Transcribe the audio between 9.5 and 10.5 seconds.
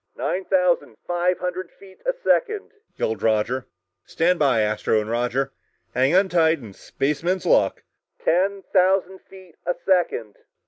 a second!"